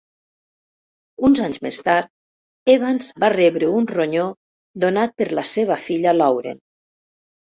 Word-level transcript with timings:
Uns 1.27 1.39
anys 1.47 1.59
més 1.65 1.75
tard, 1.89 2.09
Evans 2.75 3.11
va 3.23 3.29
rebre 3.35 3.69
un 3.81 3.85
ronyó 3.91 4.25
donat 4.85 5.13
per 5.23 5.27
la 5.41 5.43
seva 5.51 5.77
filla 5.83 6.15
Lauren. 6.19 6.61